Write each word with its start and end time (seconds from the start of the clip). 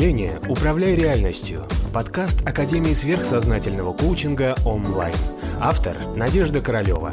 мышления 0.00 0.40
«Управляй 0.48 0.94
реальностью»– 0.94 1.68
подкаст 1.92 2.40
Академии 2.48 2.94
сверхсознательного 2.94 3.92
коучинга 3.92 4.54
онлайн. 4.64 5.14
Автор– 5.60 5.94
Надежда 6.16 6.62
Королева. 6.62 7.12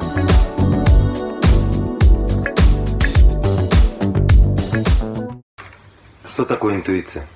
Что 6.31 6.45
такое 6.45 6.75
интуиция? 6.75 7.27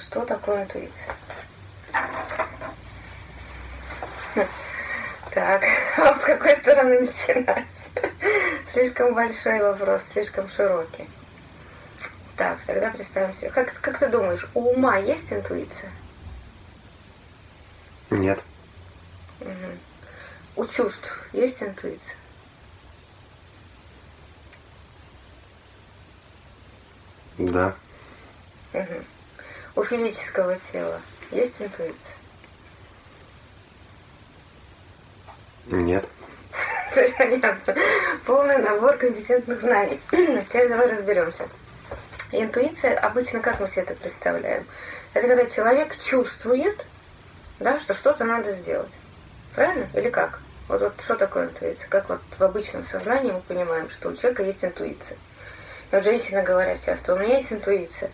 Что 0.00 0.24
такое 0.24 0.64
интуиция? 0.64 1.14
Так, 5.32 5.62
а 5.96 6.18
с 6.18 6.22
какой 6.22 6.56
стороны 6.56 7.02
начинать? 7.02 7.66
Слишком 8.72 9.14
большой 9.14 9.60
вопрос, 9.60 10.02
слишком 10.12 10.48
широкий. 10.48 11.08
Так, 12.40 12.58
тогда 12.64 12.88
представим 12.88 13.34
себе. 13.34 13.50
Как, 13.50 13.78
как 13.82 13.98
ты 13.98 14.08
думаешь, 14.08 14.48
у 14.54 14.70
ума 14.70 14.96
есть 14.96 15.30
интуиция? 15.30 15.92
Нет. 18.08 18.40
Угу. 19.40 19.50
У 20.56 20.66
чувств 20.66 21.28
есть 21.34 21.62
интуиция? 21.62 22.16
Да. 27.36 27.74
Угу. 28.72 29.04
У 29.76 29.84
физического 29.84 30.56
тела 30.56 31.02
есть 31.32 31.60
интуиция? 31.60 32.14
Нет. 35.66 36.06
Понятно. 37.18 37.74
Полный 38.24 38.56
набор 38.56 38.96
компетентных 38.96 39.60
знаний. 39.60 40.00
Теперь 40.10 40.70
давай 40.70 40.90
разберемся. 40.90 41.46
Интуиция, 42.32 42.96
обычно 42.96 43.40
как 43.40 43.60
мы 43.60 43.68
себе 43.68 43.82
это 43.82 43.94
представляем? 43.94 44.66
Это 45.14 45.26
когда 45.26 45.46
человек 45.46 45.96
чувствует, 46.02 46.86
да, 47.58 47.80
что 47.80 47.94
что-то 47.94 48.24
надо 48.24 48.52
сделать. 48.52 48.92
Правильно? 49.54 49.88
Или 49.94 50.10
как? 50.10 50.40
Вот, 50.68 50.80
вот 50.80 50.94
что 51.02 51.16
такое 51.16 51.46
интуиция? 51.46 51.88
Как 51.88 52.08
вот 52.08 52.20
в 52.38 52.42
обычном 52.42 52.84
сознании 52.84 53.32
мы 53.32 53.40
понимаем, 53.40 53.90
что 53.90 54.10
у 54.10 54.16
человека 54.16 54.44
есть 54.44 54.64
интуиция. 54.64 55.16
И 55.90 55.94
вот 55.96 56.04
женщины 56.04 56.42
говорят 56.42 56.78
часто, 56.84 57.14
у 57.14 57.18
меня 57.18 57.36
есть 57.36 57.52
интуиция. 57.52 58.10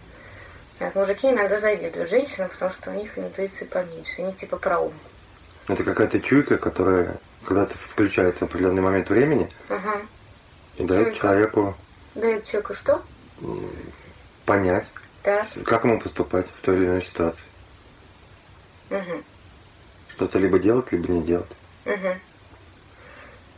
Вот 0.81 0.95
мужики 0.95 1.29
иногда 1.29 1.59
завидуют 1.59 2.09
женщинам, 2.09 2.49
потому 2.49 2.71
что 2.73 2.91
у 2.91 2.95
них 2.95 3.19
интуиции 3.19 3.67
поменьше. 3.67 4.23
Они 4.23 4.33
типа 4.33 4.57
про 4.57 4.79
ум. 4.79 4.95
Это 5.69 5.85
какая-то 5.85 6.21
чуйка, 6.21 6.57
которая 6.57 7.17
когда-то 7.45 7.77
включается 7.77 8.47
в 8.47 8.49
определенный 8.49 8.83
момент 8.83 9.11
времени 9.11 9.51
Ага. 9.69 10.01
и 10.77 10.85
дает 10.85 11.15
человеку 11.17 11.77
Дает 12.15 12.47
человеку 12.47 12.75
что? 12.75 13.03
Понять, 14.47 14.87
Да. 15.25 15.47
как 15.65 15.85
ему 15.85 16.01
поступать 16.01 16.47
в 16.47 16.65
той 16.65 16.77
или 16.77 16.87
иной 16.87 17.03
ситуации. 17.03 17.45
Угу. 18.91 19.23
Что-то 20.09 20.39
либо 20.39 20.59
делать, 20.59 20.91
либо 20.93 21.13
не 21.13 21.23
делать. 21.23 21.51
Угу. 21.85 22.15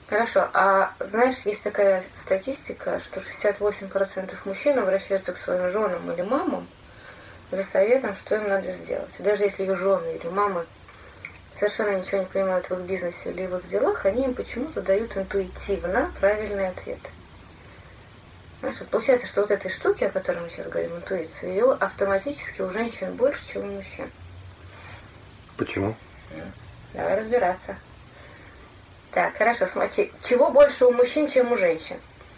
Хорошо. 0.08 0.48
А 0.54 0.92
знаешь, 1.00 1.36
есть 1.44 1.62
такая 1.62 2.02
статистика, 2.14 3.00
что 3.00 3.20
68% 3.20 4.34
мужчин 4.46 4.78
обращаются 4.78 5.32
к 5.32 5.36
своим 5.36 5.70
женам 5.70 6.10
или 6.10 6.22
мамам 6.22 6.66
за 7.50 7.62
советом, 7.62 8.16
что 8.16 8.36
им 8.36 8.48
надо 8.48 8.72
сделать. 8.72 9.10
И 9.18 9.22
даже 9.22 9.44
если 9.44 9.64
их 9.64 9.76
жены 9.76 10.18
или 10.20 10.28
мамы 10.28 10.64
совершенно 11.52 11.98
ничего 11.98 12.20
не 12.20 12.26
понимают 12.26 12.68
в 12.70 12.72
их 12.72 12.80
бизнесе 12.80 13.30
или 13.30 13.46
в 13.46 13.58
их 13.58 13.68
делах, 13.68 14.06
они 14.06 14.24
им 14.24 14.34
почему-то 14.34 14.80
дают 14.80 15.16
интуитивно 15.16 16.10
правильный 16.20 16.68
ответ. 16.68 17.00
Знаешь, 18.60 18.76
вот 18.80 18.88
получается, 18.88 19.26
что 19.26 19.42
вот 19.42 19.50
этой 19.50 19.70
штуки, 19.70 20.04
о 20.04 20.10
которой 20.10 20.40
мы 20.40 20.50
сейчас 20.50 20.66
говорим, 20.66 20.96
интуиция, 20.96 21.50
ее 21.50 21.72
автоматически 21.72 22.60
у 22.60 22.70
женщин 22.70 23.14
больше, 23.14 23.40
чем 23.52 23.62
у 23.62 23.72
мужчин. 23.76 24.10
Почему? 25.56 25.94
Давай 26.92 27.20
разбираться. 27.20 27.76
Так, 29.12 29.36
хорошо, 29.36 29.66
смотри, 29.66 30.12
чего 30.28 30.50
больше 30.50 30.86
у 30.86 30.92
мужчин, 30.92 31.28
чем 31.28 31.52
у 31.52 31.56
женщин? 31.56 31.96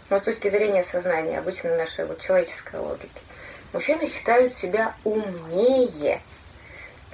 Ну, 0.09 0.19
с 0.19 0.21
точки 0.21 0.49
зрения 0.49 0.83
сознания, 0.83 1.39
обычно 1.39 1.75
нашей 1.75 2.05
вот 2.05 2.21
человеческой 2.21 2.79
логики. 2.79 3.09
Мужчины 3.73 4.09
считают 4.09 4.53
себя 4.53 4.93
умнее. 5.03 6.21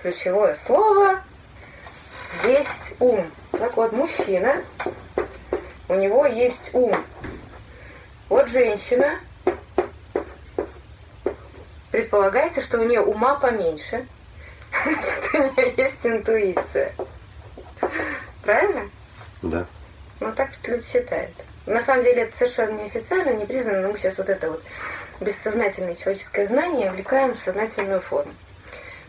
Ключевое 0.02 0.56
слово 0.56 1.22
здесь 2.42 2.68
ум. 3.00 3.32
Так 3.52 3.78
вот, 3.78 3.92
мужчина, 3.94 4.64
у 5.88 5.96
него 5.96 6.26
есть 6.26 6.72
ум. 6.74 6.96
Вот 8.30 8.50
женщина, 8.50 9.20
предполагается, 11.92 12.62
что 12.62 12.80
у 12.80 12.84
нее 12.84 13.02
ума 13.02 13.36
поменьше, 13.36 14.06
что 14.72 15.38
у 15.40 15.44
нее 15.56 15.74
есть 15.78 16.06
интуиция. 16.06 16.94
Правильно? 18.44 18.90
Да. 19.42 19.66
Ну, 20.20 20.34
так 20.34 20.50
люди 20.66 20.84
считают. 20.84 21.32
На 21.66 21.82
самом 21.82 22.04
деле 22.04 22.24
это 22.24 22.36
совершенно 22.36 22.82
неофициально, 22.82 23.32
не 23.32 23.46
признано, 23.46 23.82
но 23.82 23.90
мы 23.90 23.98
сейчас 23.98 24.18
вот 24.18 24.30
это 24.30 24.52
вот 24.52 24.64
бессознательное 25.20 25.96
человеческое 25.96 26.48
знание 26.48 26.92
влекаем 26.92 27.36
в 27.36 27.40
сознательную 27.40 28.02
форму. 28.02 28.34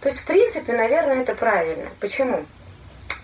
То 0.00 0.08
есть, 0.08 0.20
в 0.20 0.24
принципе, 0.24 0.72
наверное, 0.72 1.22
это 1.22 1.34
правильно. 1.34 1.88
Почему? 2.00 2.46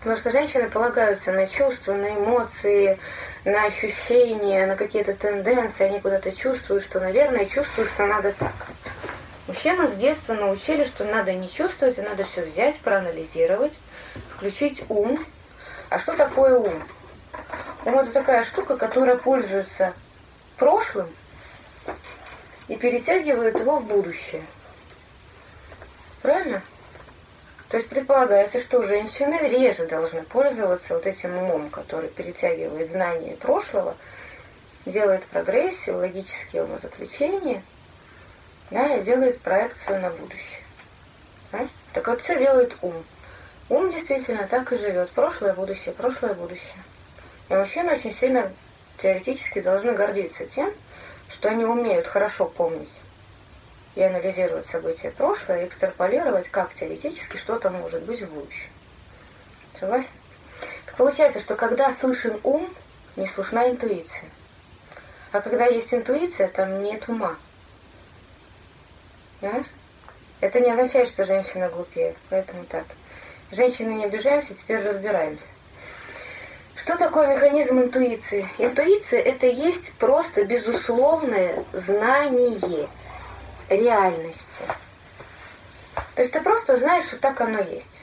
Потому 0.04 0.20
что 0.20 0.32
женщины 0.32 0.69
полагаются 0.69 1.32
на 1.32 1.47
чувства, 1.47 1.94
на 1.94 2.15
эмоции, 2.15 2.98
на 3.47 3.65
ощущения, 3.65 4.66
на 4.66 4.76
какие-то 4.76 5.15
тенденции, 5.15 5.84
они 5.84 5.98
куда-то 5.98 6.31
чувствуют, 6.31 6.84
что, 6.84 7.00
наверное, 7.00 7.47
чувствуют, 7.47 7.88
что 7.88 8.04
надо 8.04 8.32
так. 8.32 8.53
Мужчину 9.47 9.88
с 9.88 9.93
детства 9.93 10.34
научили, 10.34 10.84
что 10.84 11.04
надо 11.06 11.32
не 11.32 11.50
чувствовать, 11.50 11.98
а 11.98 12.03
надо 12.03 12.25
все 12.25 12.43
взять, 12.43 12.76
проанализировать, 12.81 13.72
включить 14.37 14.84
ум. 14.91 15.19
А 15.88 15.98
что 15.98 16.12
такое 16.12 16.59
ум? 16.59 16.82
Ум 17.87 17.98
это 17.98 18.12
такая 18.12 18.44
штука, 18.44 18.76
которая 18.76 19.16
пользуется 19.16 19.94
прошлым 20.59 21.09
и 22.69 22.76
перетягивает 22.76 23.59
его 23.59 23.78
в 23.78 23.87
будущее. 23.87 24.44
Правильно? 26.20 26.62
То 27.75 27.79
есть 27.79 27.91
предполагается, 27.91 28.61
что 28.61 28.85
женщины 28.85 29.37
реже 29.49 29.89
должны 29.89 30.23
пользоваться 30.23 30.95
вот 30.95 31.07
этим 31.07 31.37
умом, 31.37 31.71
который 31.71 32.09
перетягивает 32.09 32.89
знания 32.89 33.35
прошлого, 33.35 33.97
делает 34.87 35.25
прогрессию, 35.25 35.97
логические 35.97 36.62
умозаключения, 36.62 37.65
да, 38.71 38.95
и 38.95 39.03
делает 39.03 39.41
проекцию 39.41 40.01
на 40.03 40.11
будущее. 40.11 40.61
Понимаете? 41.51 41.75
Так 41.93 42.07
вот, 42.07 42.23
что 42.23 42.37
делает 42.37 42.77
ум? 42.81 43.05
Ум 43.69 43.91
действительно 43.91 44.47
так 44.47 44.73
и 44.73 44.79
живет. 44.79 45.11
Прошлое, 45.11 45.53
будущее, 45.53 45.97
прошлое, 45.97 46.35
будущее. 46.35 46.79
И 47.49 47.55
мужчины 47.55 47.95
очень 47.95 48.15
сильно 48.15 48.53
теоретически 49.03 49.61
должны 49.61 49.95
гордиться 49.95 50.47
тем, 50.47 50.73
что 51.29 51.49
они 51.49 51.65
умеют 51.65 52.06
хорошо 52.06 52.45
помнить 52.45 53.01
и 53.94 54.03
анализировать 54.03 54.66
события 54.66 55.10
прошлого, 55.10 55.62
и 55.62 55.66
экстраполировать, 55.66 56.49
как 56.49 56.75
теоретически 56.75 57.37
что-то 57.37 57.71
может 57.71 58.03
быть 58.03 58.22
в 58.22 58.32
будущем. 58.32 58.71
Согласен? 59.78 60.10
Так 60.87 60.97
получается, 60.97 61.41
что 61.41 61.55
когда 61.55 61.93
слышен 61.93 62.41
ум, 62.43 62.72
не 63.16 63.27
слышна 63.27 63.69
интуиция. 63.69 64.28
А 65.32 65.41
когда 65.41 65.66
есть 65.66 65.93
интуиция, 65.93 66.49
там 66.49 66.82
нет 66.82 67.09
ума. 67.09 67.37
Понимаешь? 69.41 69.66
Это 70.41 70.61
не 70.61 70.71
означает, 70.71 71.09
что 71.09 71.25
женщина 71.25 71.69
глупее. 71.69 72.15
Поэтому 72.31 72.65
так. 72.65 72.84
Женщины 73.50 73.91
не 73.94 74.05
обижаемся, 74.05 74.55
теперь 74.55 74.81
разбираемся. 74.81 75.53
Что 76.76 76.97
такое 76.97 77.28
механизм 77.28 77.81
интуиции? 77.81 78.49
Интуиция– 78.59 79.21
это 79.22 79.47
есть 79.47 79.93
просто 79.94 80.44
безусловное 80.44 81.64
знание 81.73 82.88
реальности. 83.69 84.64
То 86.14 86.22
есть 86.22 86.32
ты 86.32 86.40
просто 86.40 86.76
знаешь, 86.76 87.06
что 87.06 87.16
так 87.16 87.40
оно 87.40 87.61
есть. 87.61 88.00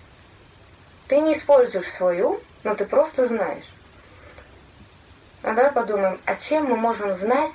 Ты 1.08 1.20
не 1.20 1.34
используешь 1.34 1.92
свой 1.92 2.22
ум, 2.22 2.40
но 2.64 2.76
ты 2.76 2.86
просто 2.86 3.28
знаешь. 3.28 3.66
А 5.44 5.54
давай 5.54 5.72
подумаем, 5.72 6.20
а 6.26 6.36
чем 6.36 6.66
мы 6.66 6.78
можем 6.78 7.14
знать, 7.14 7.54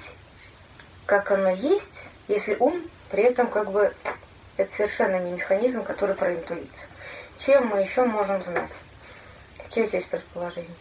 как 1.07 1.31
оно 1.31 1.51
есть, 1.51 2.09
если 2.29 2.57
ум 2.59 2.83
при 3.11 3.23
этом 3.23 3.49
как 3.49 3.71
бы 3.71 3.95
это 4.57 4.75
совершенно 4.75 5.19
не 5.19 5.33
механизм, 5.33 5.85
который 5.85 6.15
про 6.17 6.35
интуицию. 6.35 6.89
Чем 7.39 7.69
мы 7.69 7.81
еще 7.81 8.05
можем 8.05 8.43
знать? 8.43 8.73
Какие 9.59 9.85
у 9.85 9.87
тебя 9.87 9.99
есть 9.99 10.11
предположения? 10.11 10.75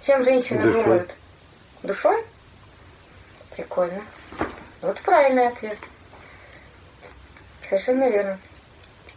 Чем 0.00 0.24
женщины 0.24 0.62
Душой. 0.62 0.82
думают? 0.82 1.14
Душой? 1.82 2.24
Прикольно. 3.54 4.02
Вот 4.80 5.00
правильный 5.02 5.48
ответ. 5.48 5.78
Совершенно 7.70 8.10
верно. 8.10 8.40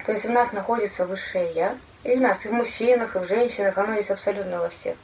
То 0.05 0.11
есть 0.11 0.25
в 0.25 0.29
нас 0.29 0.51
находится 0.51 1.07
высшее 1.07 1.51
Я, 1.53 1.77
и 2.03 2.15
в 2.15 2.21
нас, 2.21 2.45
и 2.45 2.49
в 2.49 2.53
мужчинах, 2.53 3.15
и 3.15 3.19
в 3.19 3.27
женщинах, 3.27 3.75
оно 3.79 3.95
есть 3.95 4.11
абсолютно 4.11 4.59
во 4.59 4.69
всех. 4.69 4.95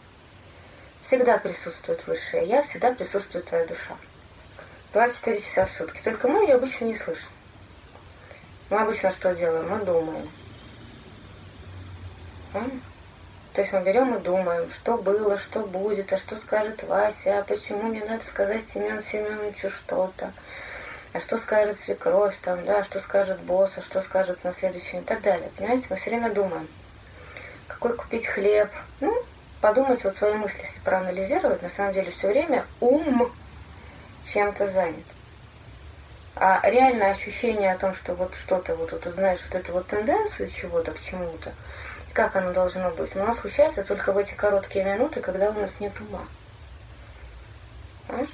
Всегда 1.01 1.40
присутствует 1.40 2.06
высшее 2.06 2.46
Я, 2.46 2.62
всегда 2.62 2.92
присутствует 2.92 3.46
твоя 3.46 3.66
душа. 3.66 3.98
24 4.94 5.42
часа 5.42 5.66
в 5.66 5.72
сутки. 5.72 6.00
Только 6.04 6.28
мы 6.28 6.44
ее 6.44 6.56
обычно 6.56 6.86
не 6.86 6.94
слышим. 6.94 7.30
Мы 8.69 8.78
обычно 8.78 9.10
что 9.12 9.34
делаем? 9.34 9.68
Мы 9.68 9.84
думаем. 9.84 10.30
То 12.54 13.62
есть 13.62 13.74
мы 13.74 13.81
берем 13.81 14.13
и 14.13 14.19
думаем, 14.19 14.69
что 14.69 14.95
было, 14.95 15.40
что 15.40 15.62
будет, 15.62 16.13
а 16.13 16.19
что 16.19 16.38
скажет 16.38 16.84
Вася, 16.84 17.40
а 17.40 17.44
почему 17.44 17.84
мне 17.84 18.06
надо 18.06 18.24
сказать 18.24 18.63
Семену 18.69 19.02
Семеновичу 19.02 19.72
что-то, 19.72 20.34
а 21.14 21.20
что 21.20 21.38
скажет 21.38 21.80
свекровь 21.80 22.36
там, 22.42 22.64
да, 22.66 22.84
что 22.84 23.00
скажет 23.00 23.40
босс, 23.40 23.74
а 23.78 23.82
что 23.82 24.02
скажет 24.02 24.44
на 24.44 24.54
следующий 24.54 24.98
и 24.98 25.02
так 25.02 25.22
далее. 25.22 25.50
Понимаете, 25.58 25.88
мы 25.90 25.96
все 25.96 26.12
время 26.12 26.32
думаем, 26.32 26.68
какой 27.68 27.96
купить 27.96 28.28
хлеб. 28.28 28.70
Ну, 29.00 29.24
подумать 29.62 30.04
вот 30.04 30.16
свои 30.18 30.36
мысли, 30.36 30.62
если 30.62 30.80
проанализировать, 30.80 31.62
на 31.62 31.70
самом 31.70 31.94
деле 31.94 32.12
все 32.12 32.28
время 32.28 32.66
ум 32.80 33.32
чем-то 34.32 34.68
занят. 34.68 35.06
А 36.36 36.62
реальное 36.70 37.12
ощущение 37.12 37.74
о 37.74 37.78
том, 37.78 37.96
что 37.96 38.14
вот 38.14 38.34
что-то, 38.36 38.76
вот, 38.76 38.92
вот 38.92 39.04
знаешь, 39.14 39.40
вот 39.50 39.60
эту 39.60 39.74
вот 39.74 39.88
тенденцию 39.88 40.50
чего-то 40.50 40.92
к 40.92 41.02
чему-то, 41.02 41.54
как 42.14 42.36
оно 42.36 42.54
должно 42.54 42.92
быть, 42.92 43.16
у 43.16 43.20
нас 43.20 43.40
случается 43.40 43.84
только 43.84 44.14
в 44.14 44.18
эти 44.18 44.34
короткие 44.34 44.86
минуты, 44.86 45.22
когда 45.22 45.50
у 45.50 45.54
нас 45.54 45.72
нет 45.80 45.94
ума. 46.00 46.22
Понимаешь? 48.08 48.30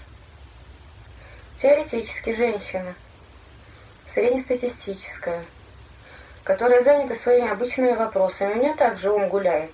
Теоретически 1.61 2.33
женщина, 2.33 2.95
среднестатистическая, 4.07 5.43
которая 6.43 6.83
занята 6.83 7.15
своими 7.15 7.49
обычными 7.49 7.93
вопросами, 7.93 8.53
у 8.53 8.57
нее 8.61 8.73
также 8.75 9.11
ум 9.11 9.29
гуляет. 9.29 9.71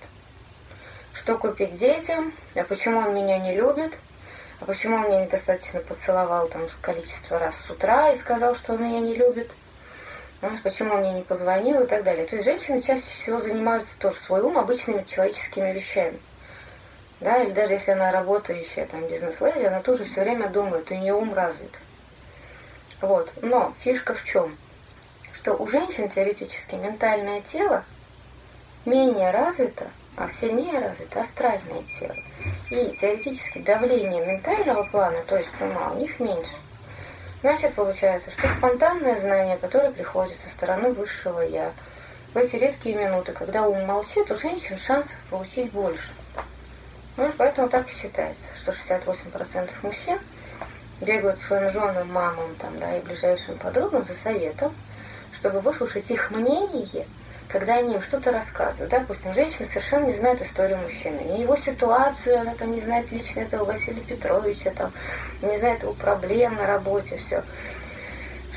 Что 1.12 1.36
купить 1.36 1.74
детям, 1.74 2.32
а 2.54 2.64
почему 2.64 2.98
он 2.98 3.14
меня 3.14 3.38
не 3.38 3.54
любит– 3.54 3.98
а 4.62 4.64
почему 4.64 4.94
он 4.94 5.08
меня 5.08 5.24
недостаточно 5.24 5.80
поцеловал 5.80 6.46
там 6.46 6.68
количество 6.80 7.36
раз 7.36 7.56
с 7.56 7.68
утра 7.68 8.12
и 8.12 8.16
сказал, 8.16 8.54
что 8.54 8.74
он 8.74 8.84
меня 8.84 9.00
не 9.00 9.16
любит, 9.16 9.50
почему 10.62 10.94
он 10.94 11.00
мне 11.00 11.14
не 11.14 11.22
позвонил 11.22 11.82
и 11.82 11.86
так 11.88 12.04
далее. 12.04 12.26
То 12.26 12.36
есть 12.36 12.44
женщины 12.44 12.80
чаще 12.80 13.02
всего 13.02 13.40
занимаются 13.40 13.98
тоже 13.98 14.18
свой 14.18 14.40
ум 14.40 14.56
обычными 14.56 15.04
человеческими 15.08 15.72
вещами. 15.72 16.20
Да, 17.22 17.40
или 17.40 17.52
даже 17.52 17.74
если 17.74 17.92
она 17.92 18.10
работающая 18.10 18.84
там 18.86 19.06
бизнес-леди, 19.06 19.64
она 19.64 19.80
тоже 19.80 20.04
все 20.04 20.22
время 20.22 20.48
думает, 20.48 20.90
у 20.90 20.94
нее 20.94 21.14
ум 21.14 21.32
развит. 21.34 21.78
Вот. 23.00 23.32
Но 23.42 23.72
фишка 23.78 24.14
в 24.14 24.24
чем? 24.24 24.56
Что 25.32 25.54
у 25.54 25.68
женщин 25.68 26.08
теоретически 26.08 26.74
ментальное 26.74 27.40
тело 27.42 27.84
менее 28.84 29.30
развито, 29.30 29.86
а 30.16 30.28
сильнее 30.28 30.80
развито 30.80 31.20
астральное 31.20 31.84
тело. 31.96 32.16
И 32.70 32.96
теоретически 32.96 33.58
давление 33.58 34.26
ментального 34.26 34.82
плана, 34.82 35.22
то 35.28 35.36
есть 35.36 35.48
ума, 35.60 35.92
у 35.92 35.98
них 35.98 36.18
меньше. 36.18 36.50
Значит, 37.40 37.74
получается, 37.74 38.32
что 38.32 38.48
спонтанное 38.48 39.16
знание, 39.16 39.58
которое 39.58 39.92
приходит 39.92 40.36
со 40.40 40.48
стороны 40.48 40.92
высшего 40.92 41.40
«я», 41.40 41.72
в 42.34 42.36
эти 42.36 42.56
редкие 42.56 42.96
минуты, 42.96 43.30
когда 43.32 43.68
ум 43.68 43.84
молчит, 43.84 44.28
у 44.30 44.34
женщин 44.34 44.76
шансов 44.76 45.18
получить 45.30 45.70
больше. 45.70 46.10
Ну, 47.16 47.30
поэтому 47.36 47.68
так 47.68 47.88
и 47.88 47.94
считается, 47.94 48.48
что 48.60 48.72
68% 48.72 49.70
мужчин 49.82 50.18
бегают 51.00 51.38
своим 51.38 51.70
женам, 51.70 52.12
мамам 52.12 52.54
там, 52.58 52.78
да, 52.78 52.96
и 52.96 53.02
ближайшим 53.02 53.58
подругам 53.58 54.04
за 54.06 54.14
советом, 54.14 54.74
чтобы 55.38 55.60
выслушать 55.60 56.10
их 56.10 56.30
мнение– 56.30 57.06
когда 57.52 57.76
они 57.76 57.94
им 57.94 58.00
что-то 58.00 58.32
рассказывают. 58.32 58.90
Допустим, 58.90 59.34
женщина 59.34 59.66
совершенно 59.66 60.06
не 60.06 60.14
знает 60.14 60.40
историю 60.40 60.78
мужчины, 60.78 61.20
не 61.20 61.42
его 61.42 61.54
ситуацию, 61.54 62.40
она 62.40 62.54
там 62.54 62.72
не 62.72 62.80
знает 62.80 63.12
лично 63.12 63.40
этого 63.40 63.66
Василия 63.66 64.00
Петровича, 64.00 64.70
там, 64.70 64.90
не 65.42 65.58
знает 65.58 65.82
его 65.82 65.92
проблем 65.92 66.56
на 66.56 66.66
работе, 66.66 67.18
все. 67.18 67.44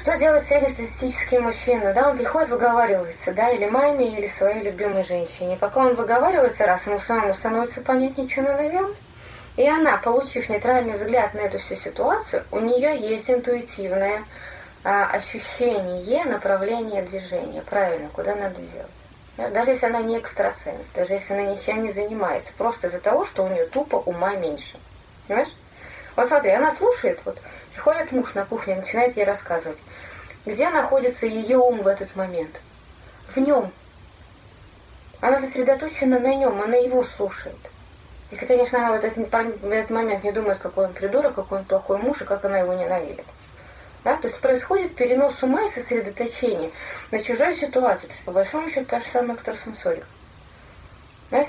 Что 0.06 0.20
делает 0.20 0.46
среднестатистический 0.46 1.40
мужчина? 1.40 1.92
Да, 1.92 2.12
он 2.12 2.18
приходит, 2.18 2.50
выговаривается, 2.50 3.34
да, 3.34 3.50
или 3.50 3.66
маме, 3.66 4.16
или 4.16 4.28
своей 4.28 4.62
любимой 4.62 5.04
женщине. 5.04 5.58
Пока 5.60 5.80
он 5.80 5.96
выговаривается, 5.96 6.68
раз 6.68 6.86
ему 6.86 7.00
самому 7.00 7.34
становится 7.34 7.82
понятнее, 7.82 8.30
что 8.30 8.44
надо 8.44 8.70
делать, 8.70 8.96
и 9.58 9.68
она, 9.68 9.98
получив 9.98 10.48
нейтральный 10.48 10.94
взгляд 10.94 11.34
на 11.34 11.40
эту 11.40 11.58
всю 11.58 11.76
ситуацию, 11.76 12.44
у 12.52 12.60
нее 12.60 13.00
есть 13.00 13.32
интуитивное 13.32 14.26
а, 14.84 15.08
ощущение 15.08 16.24
направления 16.26 17.02
движения, 17.02 17.64
правильно, 17.68 18.08
куда 18.10 18.36
надо 18.36 18.62
делать. 18.62 19.54
Даже 19.56 19.72
если 19.72 19.88
она 19.88 20.04
не 20.04 20.20
экстрасенс, 20.20 20.86
даже 20.94 21.14
если 21.14 21.34
она 21.34 21.52
ничем 21.52 21.82
не 21.82 21.92
занимается, 21.92 22.52
просто 22.60 22.86
из-за 22.90 23.00
того, 23.00 23.26
что 23.26 23.44
у 23.44 23.48
нее 23.48 23.66
тупо 23.66 23.96
ума 23.96 24.36
меньше. 24.36 24.78
Понимаешь? 25.28 25.50
Вот 26.16 26.28
смотри, 26.28 26.52
она 26.52 26.72
слушает, 26.72 27.22
вот 27.26 27.40
приходит 27.76 28.12
муж 28.12 28.34
на 28.34 28.46
кухню, 28.46 28.78
начинает 28.78 29.16
ей 29.18 29.26
рассказывать, 29.26 29.78
где 30.46 30.70
находится 30.70 31.26
ее 31.26 31.58
ум 31.58 31.84
в 31.84 31.88
этот 31.88 32.16
момент. 32.16 32.62
В 33.28 33.38
нем. 33.38 33.72
Она 35.20 35.40
сосредоточена 35.40 36.20
на 36.20 36.34
нем, 36.36 36.62
она 36.62 36.78
его 36.78 37.04
слушает. 37.04 37.58
Если, 38.32 38.46
конечно, 38.46 38.80
она 38.80 38.92
в 38.98 39.04
этот, 39.04 39.18
в 39.62 39.72
этот 39.72 39.90
момент 39.90 40.24
не 40.24 40.32
думает, 40.32 40.58
какой 40.60 40.86
он 40.86 40.94
придурок, 40.94 41.36
какой 41.36 41.60
он 41.60 41.66
плохой 41.66 41.98
муж 41.98 42.22
и 42.22 42.26
как 42.26 42.46
она 42.46 42.60
его 42.60 42.74
ненавидит. 42.74 43.26
Да? 44.04 44.18
То 44.18 44.28
есть 44.28 44.40
происходит 44.40 44.96
перенос 44.96 45.42
ума 45.44 45.64
и 45.64 45.70
сосредоточение 45.70 46.72
на 47.12 47.22
чужую 47.24 47.56
ситуацию. 47.56 48.08
То 48.08 48.14
есть, 48.14 48.26
по 48.26 48.32
большому 48.32 48.70
счету, 48.70 48.86
та 48.86 49.00
же 49.00 49.08
самая 49.08 49.36
экстрасенсорика. 49.36 50.06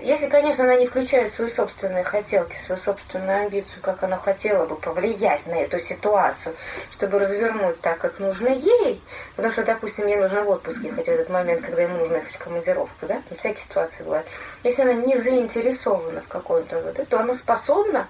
Если, 0.03 0.29
конечно, 0.29 0.65
она 0.65 0.77
не 0.77 0.87
включает 0.87 1.33
свои 1.33 1.49
собственные 1.49 2.03
хотелки, 2.05 2.57
свою 2.57 2.81
собственную 2.81 3.43
амбицию, 3.43 3.81
как 3.83 4.03
она 4.03 4.19
хотела 4.19 4.67
бы 4.67 4.77
повлиять 4.77 5.47
на 5.47 5.55
эту 5.55 5.79
ситуацию, 5.79 6.55
чтобы 6.93 7.19
развернуть 7.19 7.81
так, 7.81 7.99
как 7.99 8.19
нужно 8.19 8.49
ей, 8.49 9.01
потому 9.37 9.53
что, 9.53 9.65
допустим, 9.65 10.07
ей 10.07 10.17
нужно 10.17 10.43
в 10.43 10.49
отпуск 10.49 10.81
ехать 10.83 11.07
в 11.07 11.11
этот 11.11 11.29
момент, 11.29 11.61
когда 11.61 11.83
ему 11.83 11.99
нужно 11.99 12.17
ехать 12.17 12.35
в 12.35 12.39
командировку, 12.39 13.07
да, 13.07 13.23
на 13.31 13.37
всякие 13.37 13.65
ситуации 13.65 14.03
бывают. 14.03 14.27
Если 14.65 14.83
она 14.83 14.95
не 14.95 15.19
заинтересована 15.19 16.21
в 16.21 16.29
каком-то 16.29 16.81
вот, 16.81 17.09
то 17.09 17.21
она 17.21 17.35
способна 17.35 18.09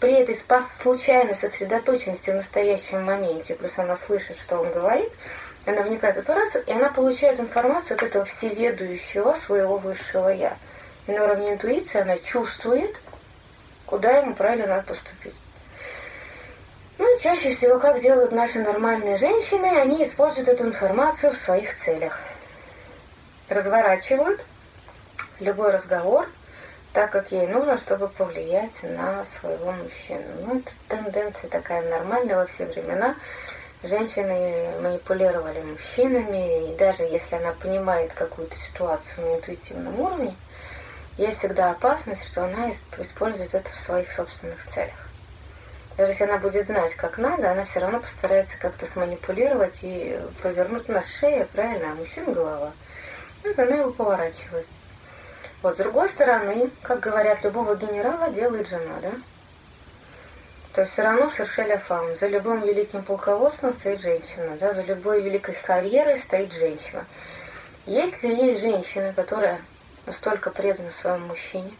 при 0.00 0.14
этой 0.14 0.36
случайной 0.82 1.36
сосредоточенности 1.36 2.30
в 2.30 2.34
настоящем 2.34 3.04
моменте, 3.04 3.54
плюс 3.54 3.78
она 3.78 3.94
слышит, 3.96 4.36
что 4.36 4.58
он 4.58 4.72
говорит, 4.72 5.12
она 5.64 5.82
вникает 5.82 6.16
в 6.16 6.20
информацию, 6.20 6.64
и 6.66 6.72
она 6.72 6.90
получает 6.90 7.38
информацию 7.38 7.96
от 7.96 8.02
этого 8.02 8.24
всеведущего 8.24 9.34
своего 9.34 9.76
высшего 9.76 10.28
«я». 10.28 10.56
И 11.06 11.12
на 11.12 11.24
уровне 11.24 11.52
интуиции 11.52 12.00
она 12.00 12.18
чувствует, 12.18 12.98
куда 13.86 14.18
ему 14.18 14.34
правильно 14.34 14.66
надо 14.66 14.82
поступить. 14.88 15.34
Ну, 16.98 17.06
чаще 17.18 17.54
всего, 17.54 17.78
как 17.78 18.00
делают 18.00 18.32
наши 18.32 18.60
нормальные 18.60 19.16
женщины, 19.16 19.66
они 19.66 20.04
используют 20.04 20.48
эту 20.48 20.64
информацию 20.64 21.32
в 21.32 21.38
своих 21.38 21.76
целях. 21.76 22.18
Разворачивают 23.48 24.44
любой 25.40 25.72
разговор– 25.72 26.28
так 26.92 27.10
как 27.10 27.32
ей 27.32 27.46
нужно, 27.46 27.78
чтобы 27.78 28.08
повлиять 28.08 28.82
на 28.82 29.24
своего 29.24 29.72
мужчину. 29.72 30.22
Ну, 30.46 30.58
это 30.58 30.70
тенденция 30.88 31.48
такая 31.48 31.88
нормальная 31.88 32.36
во 32.36 32.46
все 32.46 32.66
времена. 32.66 33.16
Женщины 33.82 34.78
манипулировали 34.80 35.60
мужчинами, 35.62 36.70
и 36.70 36.76
даже 36.76 37.02
если 37.02 37.36
она 37.36 37.52
понимает 37.52 38.12
какую-то 38.12 38.54
ситуацию 38.56 39.26
на 39.26 39.34
интуитивном 39.36 39.98
уровне, 39.98 40.36
есть 41.16 41.38
всегда 41.38 41.70
опасность, 41.70 42.24
что 42.26 42.44
она 42.44 42.72
использует 42.98 43.54
это 43.54 43.70
в 43.70 43.84
своих 43.84 44.10
собственных 44.12 44.66
целях. 44.68 44.94
Даже 45.96 46.12
если 46.12 46.24
она 46.24 46.38
будет 46.38 46.66
знать, 46.66 46.94
как 46.94 47.18
надо, 47.18 47.50
она 47.50 47.64
все 47.64 47.80
равно 47.80 48.00
постарается 48.00 48.56
как-то 48.58 48.86
сманипулировать 48.86 49.78
и 49.82 50.18
повернуть 50.42 50.88
на 50.88 51.02
шею, 51.02 51.46
правильно, 51.52 51.92
а 51.92 51.94
мужчина 51.94 52.32
голова. 52.32 52.72
Вот 53.44 53.58
она 53.58 53.76
его 53.76 53.92
поворачивает. 53.92 54.66
Вот 55.60 55.74
с 55.74 55.78
другой 55.78 56.08
стороны, 56.08 56.70
как 56.82 57.00
говорят, 57.00 57.44
любого 57.44 57.76
генерала 57.76 58.30
делает 58.30 58.68
жена, 58.68 58.94
да? 59.02 59.12
То 60.72 60.80
есть 60.80 60.94
все 60.94 61.02
равно 61.02 61.28
шершеля 61.28 61.78
фам. 61.78 62.16
За 62.16 62.26
любым 62.26 62.62
великим 62.62 63.04
полководством 63.04 63.74
стоит 63.74 64.00
женщина, 64.00 64.56
да? 64.58 64.72
За 64.72 64.82
любой 64.82 65.20
великой 65.20 65.54
карьерой 65.54 66.16
стоит 66.16 66.52
женщина. 66.52 67.04
Если 67.84 68.28
есть 68.28 68.62
женщина, 68.62 69.12
которая 69.12 69.60
настолько 70.06 70.50
предана 70.50 70.90
своему 70.92 71.26
мужчине, 71.28 71.72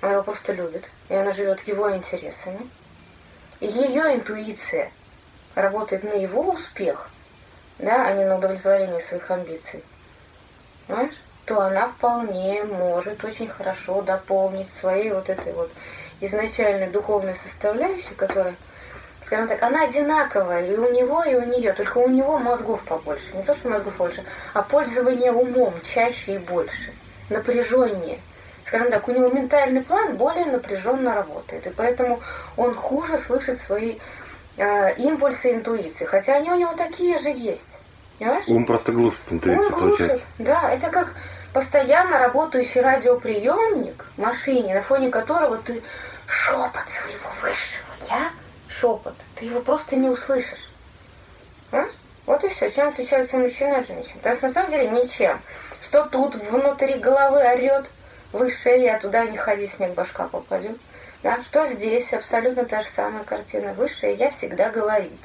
она 0.00 0.12
его 0.12 0.22
просто 0.22 0.52
любит, 0.52 0.84
и 1.08 1.14
она 1.14 1.32
живет 1.32 1.60
его 1.62 1.94
интересами, 1.94 2.68
и 3.60 3.66
ее 3.66 4.14
интуиция 4.14 4.92
работает 5.54 6.04
на 6.04 6.12
его 6.12 6.50
успех, 6.50 7.10
да, 7.78 8.06
а 8.06 8.12
не 8.14 8.24
на 8.24 8.38
удовлетворение 8.38 9.00
своих 9.00 9.30
амбиций. 9.30 9.82
Понимаешь? 10.86 11.14
то 11.46 11.60
она 11.60 11.88
вполне 11.88 12.64
может 12.64 13.22
очень 13.24 13.48
хорошо 13.48 14.02
дополнить 14.02 14.70
своей 14.70 15.10
вот 15.12 15.28
этой 15.28 15.52
вот 15.52 15.70
изначальной 16.20 16.88
духовной 16.88 17.36
составляющей, 17.36 18.14
которая, 18.14 18.54
скажем 19.24 19.48
так, 19.48 19.62
она 19.62 19.84
одинаковая 19.84 20.66
и 20.66 20.76
у 20.76 20.92
него, 20.92 21.22
и 21.22 21.34
у 21.34 21.44
нее, 21.44 21.72
только 21.72 21.98
у 21.98 22.08
него 22.08 22.38
мозгов 22.38 22.82
побольше. 22.82 23.24
Не 23.34 23.42
то, 23.42 23.54
что 23.54 23.68
мозгов 23.68 23.96
больше, 23.96 24.24
а 24.52 24.62
пользование 24.62 25.32
умом 25.32 25.74
чаще 25.94 26.34
и 26.34 26.38
больше, 26.38 26.92
напряженнее. 27.30 28.20
Скажем 28.66 28.90
так, 28.90 29.06
у 29.08 29.12
него 29.12 29.28
ментальный 29.28 29.82
план 29.82 30.16
более 30.16 30.46
напряженно 30.46 31.14
работает, 31.14 31.66
и 31.66 31.70
поэтому 31.70 32.20
он 32.56 32.74
хуже 32.74 33.18
слышит 33.18 33.60
свои 33.60 33.98
э, 34.56 34.94
импульсы 34.96 35.52
интуиции, 35.52 36.04
хотя 36.04 36.34
они 36.36 36.50
у 36.50 36.56
него 36.56 36.72
такие 36.74 37.18
же 37.18 37.28
есть. 37.28 37.78
Понимаешь? 38.18 38.44
Ум 38.46 38.64
просто 38.64 38.92
глушит 38.92 39.20
интуицию, 39.30 39.66
Он 39.66 39.72
глушит. 39.72 39.98
получается. 39.98 40.26
Да, 40.38 40.72
это 40.72 40.90
как 40.90 41.12
постоянно 41.52 42.18
работающий 42.18 42.80
радиоприемник 42.80 44.04
в 44.16 44.20
машине, 44.20 44.74
на 44.74 44.82
фоне 44.82 45.10
которого 45.10 45.56
ты 45.58 45.82
шепот 46.26 46.88
своего 46.88 47.28
высшего 47.42 47.84
я, 48.08 48.30
шепот, 48.80 49.14
ты 49.36 49.46
его 49.46 49.60
просто 49.60 49.96
не 49.96 50.08
услышишь. 50.08 50.70
А? 51.72 51.86
Вот 52.26 52.42
и 52.44 52.48
все. 52.48 52.70
Чем 52.70 52.88
отличаются 52.88 53.36
мужчины 53.36 53.74
от 53.74 53.86
женщин? 53.86 54.18
То 54.22 54.30
есть 54.30 54.42
на 54.42 54.52
самом 54.52 54.70
деле 54.70 54.88
ничем. 54.90 55.40
Что 55.82 56.06
тут 56.06 56.34
внутри 56.34 56.94
головы 56.94 57.38
орет 57.38 57.86
высшее 58.32 58.82
я, 58.82 58.98
туда 58.98 59.26
не 59.26 59.36
ходи, 59.36 59.66
снег 59.66 59.94
башка 59.94 60.28
попадет. 60.28 60.78
Да? 61.22 61.42
Что 61.42 61.66
здесь? 61.66 62.12
Абсолютно 62.12 62.64
та 62.64 62.82
же 62.82 62.88
самая 62.88 63.24
картина. 63.24 63.74
Высшее 63.74 64.14
я 64.14 64.30
всегда 64.30 64.70
говорит. 64.70 65.20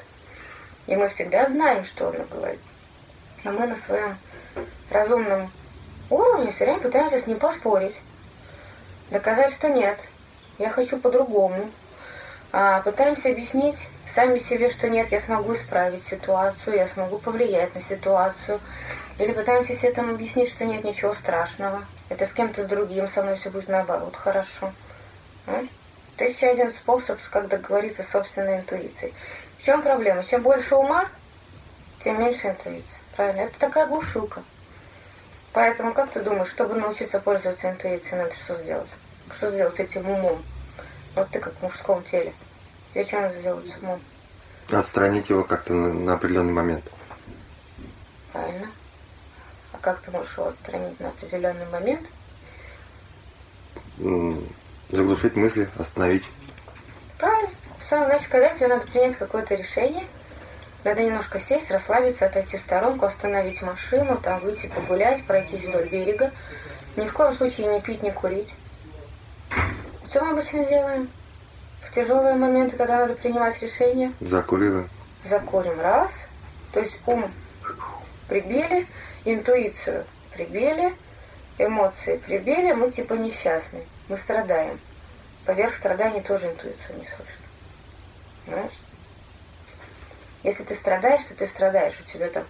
И 0.86 0.96
мы 0.96 1.08
всегда 1.08 1.48
знаем, 1.48 1.84
что 1.84 2.08
оно 2.08 2.24
говорит. 2.30 2.60
Но 3.44 3.52
мы 3.52 3.66
на 3.66 3.76
своем 3.76 4.18
разумном 4.90 5.50
уровне 6.10 6.52
все 6.52 6.64
время 6.64 6.80
пытаемся 6.80 7.20
с 7.20 7.26
ним 7.26 7.38
поспорить. 7.38 7.96
Доказать, 9.10 9.52
что 9.54 9.68
нет. 9.68 10.00
Я 10.58 10.70
хочу 10.70 10.98
по-другому. 10.98 11.70
А, 12.52 12.80
пытаемся 12.80 13.30
объяснить 13.30 13.86
сами 14.12 14.38
себе, 14.38 14.70
что 14.70 14.88
нет, 14.88 15.12
я 15.12 15.20
смогу 15.20 15.54
исправить 15.54 16.04
ситуацию, 16.04 16.76
я 16.76 16.88
смогу 16.88 17.18
повлиять 17.18 17.74
на 17.74 17.82
ситуацию. 17.82 18.60
Или 19.18 19.32
пытаемся 19.32 19.76
себе 19.76 19.92
там 19.92 20.10
объяснить, 20.10 20.50
что 20.50 20.64
нет 20.64 20.82
ничего 20.82 21.14
страшного. 21.14 21.84
Это 22.08 22.26
с 22.26 22.32
кем-то 22.32 22.64
с 22.64 22.66
другим, 22.66 23.06
со 23.06 23.22
мной 23.22 23.36
все 23.36 23.50
будет 23.50 23.68
наоборот 23.68 24.16
хорошо. 24.16 24.72
А? 25.46 25.62
Тысяча 26.16 26.50
один 26.50 26.72
способ, 26.72 27.20
как 27.30 27.48
договориться 27.48 28.02
с 28.02 28.08
собственной 28.08 28.58
интуицией. 28.58 29.14
В 29.58 29.64
чем 29.64 29.82
проблема? 29.82 30.24
Чем 30.24 30.42
больше 30.42 30.74
ума, 30.74 31.06
тем 32.02 32.18
меньше 32.18 32.48
интуиции. 32.48 32.98
Правильно? 33.14 33.42
Это 33.42 33.58
такая 33.58 33.86
глушилка. 33.86 34.42
Поэтому, 35.52 35.92
как 35.92 36.10
ты 36.10 36.20
думаешь, 36.20 36.50
чтобы 36.50 36.74
научиться 36.74 37.20
пользоваться 37.20 37.70
интуицией, 37.70 38.16
надо 38.16 38.34
что 38.34 38.56
сделать? 38.56 38.90
Что 39.36 39.50
сделать 39.50 39.76
с 39.76 39.80
этим 39.80 40.08
умом? 40.08 40.42
Вот 41.14 41.28
ты 41.30 41.38
как 41.40 41.54
в 41.54 41.62
мужском 41.62 42.02
теле. 42.04 42.32
Тебе 42.92 43.04
что 43.04 43.20
надо 43.20 43.38
сделать 43.38 43.68
с 43.68 43.76
умом? 43.82 44.00
Отстранить 44.70 45.28
его 45.28 45.44
как-то 45.44 45.72
на, 45.72 45.92
на 45.92 46.14
определенный 46.14 46.52
момент. 46.52 46.84
Правильно. 48.32 48.70
А 49.72 49.78
как 49.78 50.00
ты 50.00 50.10
можешь 50.10 50.36
его 50.36 50.48
отстранить 50.48 50.98
на 51.00 51.08
определенный 51.08 51.66
момент? 51.66 52.08
Заглушить 54.90 55.36
мысли, 55.36 55.68
остановить. 55.78 56.24
Правильно. 57.18 57.50
Все, 57.78 58.04
значит, 58.04 58.28
когда 58.28 58.54
тебе 58.54 58.68
надо 58.68 58.86
принять 58.86 59.16
какое-то 59.16 59.54
решение, 59.54 60.06
надо 60.84 61.02
немножко 61.02 61.40
сесть, 61.40 61.70
расслабиться, 61.70 62.26
отойти 62.26 62.56
в 62.56 62.60
сторонку, 62.60 63.04
остановить 63.04 63.62
машину, 63.62 64.16
там 64.16 64.40
выйти 64.40 64.66
погулять, 64.66 65.24
пройтись 65.24 65.64
вдоль 65.64 65.88
берега. 65.88 66.32
Ни 66.96 67.06
в 67.06 67.12
коем 67.12 67.34
случае 67.34 67.66
не 67.66 67.80
пить, 67.80 68.02
не 68.02 68.12
курить. 68.12 68.54
Что 70.10 70.24
мы 70.24 70.32
обычно 70.32 70.64
делаем? 70.64 71.08
В 71.82 71.94
тяжелые 71.94 72.34
моменты, 72.34 72.76
когда 72.76 72.98
надо 72.98 73.14
принимать 73.14 73.62
решения, 73.62 74.12
Закуриваем. 74.18 74.90
закурим 75.24 75.80
раз, 75.80 76.12
то 76.72 76.80
есть 76.80 76.98
ум 77.06 77.32
прибили, 78.28 78.88
интуицию 79.24 80.04
прибили, 80.34 80.96
эмоции 81.58 82.16
прибили, 82.16 82.72
мы 82.72 82.90
типа 82.90 83.14
несчастны, 83.14 83.84
мы 84.08 84.16
страдаем. 84.16 84.80
Поверх 85.46 85.76
страданий 85.76 86.22
тоже 86.22 86.48
интуицию 86.48 86.98
не 86.98 87.04
слышно. 87.04 87.46
Понимаешь? 88.46 88.78
Если 90.42 90.64
ты 90.64 90.74
страдаешь, 90.74 91.22
то 91.22 91.36
ты 91.36 91.46
страдаешь, 91.46 91.94
у 92.00 92.12
тебя 92.12 92.28
там 92.30 92.44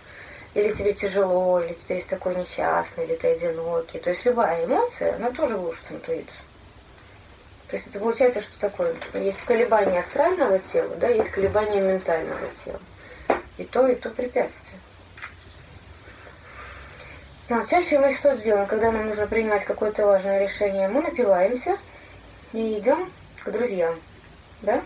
или 0.54 0.72
тебе 0.72 0.94
тяжело, 0.94 1.60
или 1.60 1.74
ты 1.74 1.96
весь 1.96 2.06
такой 2.06 2.36
несчастный, 2.36 3.04
или 3.04 3.16
ты 3.16 3.34
одинокий. 3.34 3.98
То 3.98 4.08
есть 4.08 4.24
любая 4.24 4.64
эмоция, 4.64 5.16
она 5.16 5.30
тоже 5.30 5.58
глушит 5.58 5.84
интуицию. 5.90 6.40
То 7.70 7.76
есть 7.76 7.86
это 7.86 8.00
получается, 8.00 8.40
что 8.40 8.58
такое? 8.58 8.94
Есть 9.14 9.40
колебания 9.44 10.00
астрального 10.00 10.58
тела, 10.58 10.96
да, 10.96 11.06
есть 11.06 11.30
колебания 11.30 11.80
ментального 11.80 12.48
тела. 12.64 12.80
И 13.58 13.64
то, 13.64 13.86
и 13.86 13.94
то 13.94 14.10
препятствие. 14.10 14.80
Но 17.48 17.64
чаще 17.64 18.00
мы 18.00 18.12
что 18.12 18.36
делаем, 18.36 18.66
когда 18.66 18.90
нам 18.90 19.06
нужно 19.06 19.28
принимать 19.28 19.64
какое-то 19.64 20.04
важное 20.04 20.42
решение? 20.42 20.88
Мы 20.88 21.02
напиваемся 21.02 21.78
и 22.52 22.78
идем 22.78 23.12
к 23.44 23.50
друзьям, 23.50 24.00
да? 24.62 24.82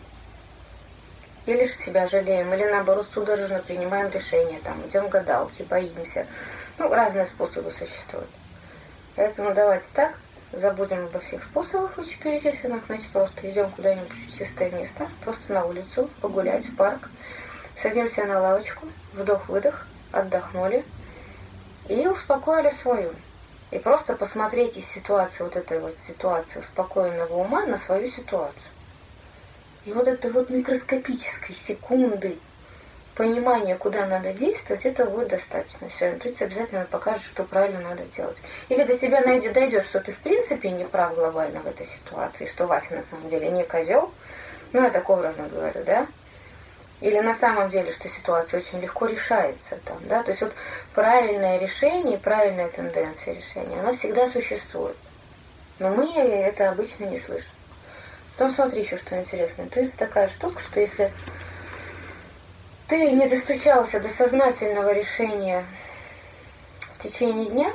Или 1.46 1.66
же 1.66 1.74
себя 1.74 2.06
жалеем, 2.06 2.52
или 2.52 2.64
наоборот 2.64 3.06
судорожно 3.12 3.60
принимаем 3.60 4.10
решение, 4.10 4.60
там, 4.62 4.86
идем 4.86 5.08
к 5.08 5.12
гадалке, 5.12 5.64
боимся. 5.64 6.26
Ну, 6.76 6.92
разные 6.92 7.26
способы 7.26 7.70
существуют. 7.70 8.30
Поэтому 9.16 9.54
давайте 9.54 9.86
так, 9.94 10.18
забудем 10.56 11.06
обо 11.06 11.20
всех 11.20 11.42
способах 11.42 11.96
вычеперечисленных, 11.96 12.84
значит, 12.86 13.08
просто 13.10 13.50
идем 13.50 13.70
куда-нибудь 13.70 14.10
в 14.10 14.38
чистое 14.38 14.70
место, 14.70 15.08
просто 15.24 15.52
на 15.52 15.64
улицу, 15.64 16.10
погулять, 16.20 16.66
в 16.66 16.76
парк, 16.76 17.08
садимся 17.80 18.24
на 18.24 18.40
лавочку, 18.40 18.86
вдох-выдох, 19.14 19.86
отдохнули 20.12 20.84
и 21.88 22.06
успокоили 22.06 22.70
свою. 22.70 23.12
И 23.70 23.78
просто 23.78 24.14
посмотреть 24.14 24.76
из 24.76 24.86
ситуации, 24.86 25.42
вот 25.42 25.56
этой 25.56 25.80
вот 25.80 25.94
ситуации 26.06 26.60
успокоенного 26.60 27.34
ума 27.34 27.66
на 27.66 27.76
свою 27.76 28.08
ситуацию. 28.08 28.72
И 29.84 29.92
вот 29.92 30.06
этой 30.06 30.30
вот 30.30 30.50
микроскопической 30.50 31.54
секунды 31.54 32.38
понимания, 33.14 33.76
куда 33.76 34.06
надо 34.06 34.32
действовать, 34.32 34.84
это 34.84 35.04
будет 35.04 35.28
достаточно. 35.28 35.88
Все, 35.88 36.10
интуиция 36.10 36.46
обязательно 36.46 36.84
покажет, 36.84 37.22
что 37.22 37.44
правильно 37.44 37.80
надо 37.80 38.04
делать. 38.04 38.36
Или 38.68 38.84
до 38.84 38.98
тебя 38.98 39.20
найдет, 39.20 39.52
дойдет, 39.52 39.84
что 39.84 40.00
ты 40.00 40.12
в 40.12 40.18
принципе 40.18 40.70
не 40.70 40.84
прав 40.84 41.14
глобально 41.14 41.60
в 41.60 41.66
этой 41.66 41.86
ситуации, 41.86 42.46
что 42.46 42.66
Вася 42.66 42.94
на 42.94 43.02
самом 43.02 43.28
деле 43.28 43.50
не 43.50 43.64
козел. 43.64 44.10
Ну, 44.72 44.82
я 44.82 44.90
так 44.90 45.08
образно 45.08 45.48
говорю, 45.48 45.84
да? 45.84 46.06
Или 47.00 47.20
на 47.20 47.34
самом 47.34 47.68
деле, 47.68 47.92
что 47.92 48.08
ситуация 48.08 48.60
очень 48.60 48.80
легко 48.80 49.06
решается 49.06 49.78
там, 49.84 49.98
да? 50.08 50.22
То 50.22 50.30
есть 50.30 50.40
вот 50.40 50.54
правильное 50.94 51.58
решение, 51.58 52.18
правильная 52.18 52.68
тенденция 52.68 53.34
решения, 53.34 53.78
она 53.78 53.92
всегда 53.92 54.28
существует. 54.28 54.96
Но 55.78 55.90
мы 55.90 56.12
это 56.14 56.70
обычно 56.70 57.04
не 57.04 57.18
слышим. 57.18 57.50
Потом 58.32 58.52
смотри 58.52 58.82
еще, 58.82 58.96
что 58.96 59.18
интересно. 59.18 59.68
То 59.68 59.80
есть 59.80 59.96
такая 59.96 60.28
штука, 60.28 60.60
что 60.60 60.80
если 60.80 61.12
ты 62.88 63.10
не 63.12 63.28
достучался 63.28 64.00
до 64.00 64.08
сознательного 64.08 64.92
решения 64.92 65.64
в 66.94 67.02
течение 67.02 67.46
дня, 67.46 67.72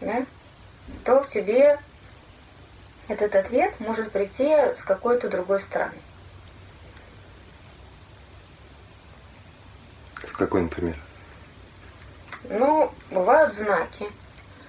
да, 0.00 0.24
то 1.04 1.20
к 1.20 1.28
тебе 1.28 1.78
этот 3.08 3.34
ответ 3.34 3.78
может 3.80 4.12
прийти 4.12 4.48
с 4.48 4.82
какой-то 4.84 5.28
другой 5.28 5.60
стороны. 5.60 5.98
В 10.16 10.36
какой, 10.36 10.62
например? 10.62 10.96
Ну, 12.44 12.92
бывают 13.10 13.54
знаки, 13.54 14.06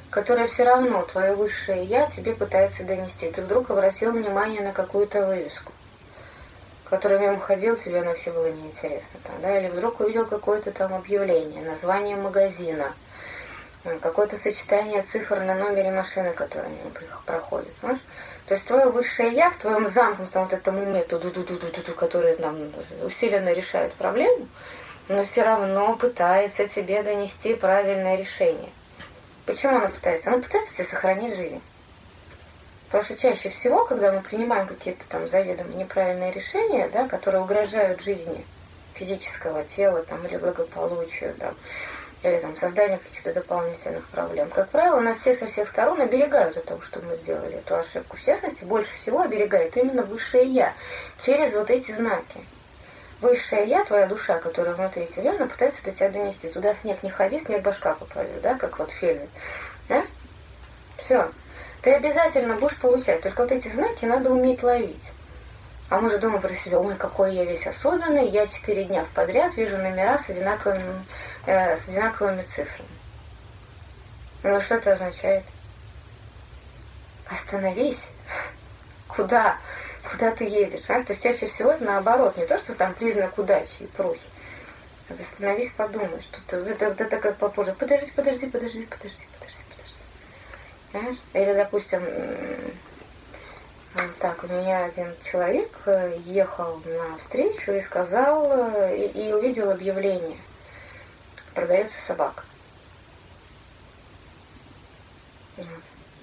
которые 0.09 0.47
все 0.47 0.63
равно 0.63 1.03
твое 1.03 1.35
высшее 1.35 1.83
я 1.85 2.09
тебе 2.09 2.33
пытается 2.33 2.83
донести. 2.83 3.31
Ты 3.31 3.41
вдруг 3.41 3.71
обратил 3.71 4.11
внимание 4.11 4.61
на 4.61 4.73
какую-то 4.73 5.25
вывеску, 5.25 5.71
которая 6.93 7.17
мимо 7.17 7.39
ходил, 7.39 7.75
тебе 7.75 8.01
она 8.01 8.11
вообще 8.11 8.29
было 8.29 8.51
неинтересно. 8.51 9.19
Там, 9.23 9.41
да? 9.41 9.57
Или 9.57 9.67
вдруг 9.67 9.99
увидел 9.99 10.27
какое-то 10.27 10.71
там 10.71 10.93
объявление, 10.93 11.63
название 11.63 12.15
магазина, 12.15 12.93
м, 13.83 13.97
какое-то 13.97 14.37
сочетание 14.37 15.01
цифр 15.01 15.39
на 15.39 15.55
номере 15.55 15.89
машины, 15.89 16.33
которая 16.33 16.69
мимо 16.69 16.91
проходит. 17.25 17.73
Понимаешь? 17.81 18.01
То 18.45 18.53
есть 18.53 18.67
твое 18.67 18.91
высшее 18.91 19.31
я 19.31 19.49
в 19.49 19.57
твоем 19.57 19.87
замкнутом 19.87 20.43
вот 20.43 20.53
этом 20.53 20.77
уме, 20.77 21.03
ту-ду-ду-ду-ду-ду, 21.03 21.93
который 21.93 22.37
нам 22.37 22.71
усиленно 23.03 23.51
решает 23.51 23.91
проблему, 23.93 24.47
но 25.09 25.25
все 25.25 25.41
равно 25.41 25.95
пытается 25.95 26.67
тебе 26.67 27.01
донести 27.01 27.55
правильное 27.55 28.17
решение. 28.17 28.69
Почему 29.47 29.77
она 29.77 29.87
пытается? 29.87 30.29
Она 30.29 30.43
пытается 30.43 30.75
тебе 30.75 30.85
сохранить 30.85 31.35
жизнь. 31.35 31.61
Потому 32.93 33.05
что 33.05 33.17
чаще 33.17 33.49
всего, 33.49 33.85
когда 33.85 34.11
мы 34.11 34.21
принимаем 34.21 34.67
какие-то 34.67 35.03
там 35.09 35.27
заведомо 35.27 35.73
неправильные 35.73 36.31
решения, 36.31 36.87
да, 36.89 37.07
которые 37.07 37.41
угрожают 37.41 38.03
жизни 38.03 38.45
физического 38.93 39.63
тела 39.63 40.03
там, 40.03 40.23
или 40.27 40.37
благополучию, 40.37 41.33
да, 41.39 41.55
или 42.21 42.39
там, 42.39 42.55
созданию 42.55 42.99
каких-то 42.99 43.33
дополнительных 43.33 44.07
проблем, 44.09 44.51
как 44.51 44.69
правило, 44.69 44.99
нас 44.99 45.17
все 45.17 45.33
со 45.33 45.47
всех 45.47 45.69
сторон 45.69 46.01
оберегают 46.01 46.55
от 46.55 46.65
того, 46.65 46.81
что 46.81 46.99
мы 46.99 47.15
сделали 47.15 47.57
эту 47.57 47.75
ошибку. 47.75 48.15
В 48.15 48.23
частности, 48.23 48.63
больше 48.63 48.91
всего 49.01 49.21
оберегает 49.21 49.75
именно 49.75 50.03
высшее 50.03 50.45
Я 50.45 50.75
через 51.25 51.53
вот 51.53 51.71
эти 51.71 51.91
знаки. 51.93 52.45
Высшее 53.21 53.65
Я, 53.65 53.85
твоя 53.85 54.05
душа, 54.05 54.37
которая 54.37 54.75
внутри 54.75 55.07
тебя, 55.07 55.31
она 55.31 55.47
пытается 55.47 55.83
до 55.83 55.93
тебя 55.93 56.09
донести. 56.09 56.47
Туда 56.47 56.75
снег 56.75 57.01
не 57.01 57.09
ходи, 57.09 57.39
снег 57.39 57.63
башка 57.63 57.95
попадет, 57.95 58.39
да, 58.43 58.53
как 58.53 58.77
вот 58.77 58.91
в 58.91 58.95
фильме. 58.95 59.29
Да? 59.89 60.05
Все. 60.97 61.31
Ты 61.83 61.91
обязательно 61.91 62.55
будешь 62.55 62.77
получать, 62.77 63.21
только 63.21 63.41
вот 63.41 63.51
эти 63.51 63.67
знаки 63.67 64.05
надо 64.05 64.31
уметь 64.31 64.63
ловить. 64.63 65.11
А 65.89 65.99
мы 65.99 66.09
же 66.09 66.17
думаем 66.17 66.41
про 66.41 66.55
себя, 66.55 66.79
ой, 66.79 66.95
какой 66.95 67.35
я 67.35 67.43
весь 67.43 67.67
особенный, 67.67 68.29
я 68.29 68.47
четыре 68.47 68.85
дня 68.85 69.03
в 69.03 69.09
подряд 69.09 69.53
вижу 69.57 69.77
номера 69.77 70.17
с 70.17 70.29
одинаковыми, 70.29 71.03
э, 71.45 71.75
с 71.75 71.85
одинаковыми 71.89 72.41
цифрами. 72.43 72.89
Ну 74.43 74.61
что 74.61 74.75
это 74.75 74.93
означает? 74.93 75.43
Остановись. 77.29 78.03
Куда? 79.09 79.57
Куда 80.09 80.31
ты 80.31 80.45
едешь? 80.45 80.83
А? 80.87 81.03
То 81.03 81.11
есть 81.11 81.21
чаще 81.21 81.47
всего 81.47 81.71
это 81.71 81.83
наоборот, 81.83 82.37
не 82.37 82.45
то, 82.45 82.57
что 82.59 82.75
там 82.75 82.93
признак 82.93 83.37
удачи 83.37 83.81
и 83.81 83.87
прухи. 83.87 84.21
А 85.09 85.13
остановись, 85.13 85.71
подумай, 85.75 86.21
что 86.21 86.39
ты, 86.47 86.55
это, 86.71 86.85
это, 86.85 87.03
это 87.03 87.17
как 87.17 87.35
попозже. 87.35 87.75
Подожди, 87.77 88.09
подожди, 88.15 88.47
подожди, 88.47 88.85
подожди. 88.85 89.27
Понимаешь? 90.93 91.17
Или, 91.33 91.53
допустим, 91.55 92.03
так, 94.19 94.43
у 94.43 94.47
меня 94.47 94.85
один 94.85 95.13
человек 95.23 95.71
э, 95.87 96.17
ехал 96.23 96.81
на 96.85 97.17
встречу 97.17 97.71
и 97.71 97.81
сказал, 97.81 98.47
э, 98.51 98.97
и, 98.97 99.27
и 99.27 99.33
увидел 99.33 99.71
объявление. 99.71 100.37
Продается 101.55 101.99
собака. 101.99 102.43
Вот. 105.57 105.67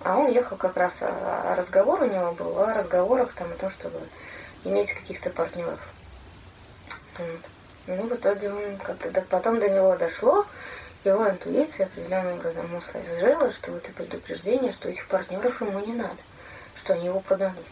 А 0.03 0.17
он 0.19 0.31
ехал 0.31 0.57
как 0.57 0.77
раз, 0.77 0.99
а, 1.03 1.53
а 1.53 1.57
разговор 1.57 2.03
у 2.03 2.07
него 2.07 2.33
был 2.33 2.59
о 2.61 2.73
разговорах 2.73 3.33
там, 3.33 3.51
о 3.51 3.57
том, 3.57 3.71
чтобы 3.71 4.01
иметь 4.65 4.93
каких-то 4.93 5.31
партнеров. 5.31 5.81
Вот. 7.19 7.41
Ну, 7.89 8.03
в 8.05 8.15
итоге 8.15 8.53
он 8.53 8.77
как-то 8.79 9.21
потом 9.23 9.59
до 9.59 9.69
него 9.69 9.97
дошло, 9.97 10.47
его 11.05 11.29
интуиция 11.29 11.87
определенным 11.87 12.35
образом 12.35 12.67
ему 12.67 12.81
сложила, 12.81 13.51
что 13.53 13.73
это 13.73 13.93
предупреждение, 13.93 14.73
что 14.73 14.89
этих 14.89 15.07
партнеров 15.07 15.61
ему 15.61 15.79
не 15.81 15.95
надо, 15.95 16.19
что 16.77 16.93
они 16.93 17.07
его 17.07 17.21
продадут. 17.21 17.67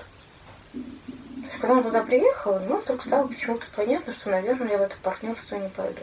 Есть, 0.73 1.55
когда 1.61 1.75
он 1.75 1.83
туда 1.83 2.03
приехал, 2.03 2.59
ну, 2.61 2.79
вдруг 2.79 3.03
стало 3.03 3.27
почему-то 3.29 3.67
понятно, 3.75 4.13
что, 4.13 4.31
наверное, 4.31 4.73
я 4.73 4.79
в 4.79 4.83
это 4.83 4.97
партнерство 5.03 5.57
не 5.57 5.69
пойду. 5.69 6.01